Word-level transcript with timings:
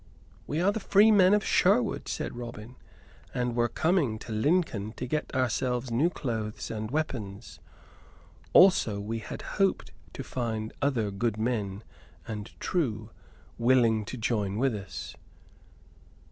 "We 0.47 0.59
are 0.61 0.71
the 0.71 0.79
free 0.79 1.11
men 1.11 1.35
of 1.35 1.45
Sherwood," 1.45 2.07
said 2.07 2.35
Robin, 2.35 2.75
"and 3.35 3.55
were 3.55 3.69
coming 3.69 4.17
to 4.17 4.31
Lincoln 4.31 4.93
to 4.93 5.05
get 5.05 5.31
ourselves 5.35 5.91
new 5.91 6.09
clothes 6.09 6.71
and 6.71 6.89
weapons. 6.89 7.59
Also 8.51 8.99
we 8.99 9.19
had 9.19 9.43
hoped 9.61 9.91
to 10.13 10.23
find 10.23 10.73
other 10.81 11.11
good 11.11 11.37
men 11.37 11.83
and 12.27 12.49
true 12.59 13.11
willing 13.59 14.03
to 14.05 14.17
join 14.17 14.57
with 14.57 14.73
us." 14.73 15.15